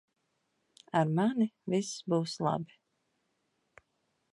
[1.01, 2.81] Ar mani viss būs labi.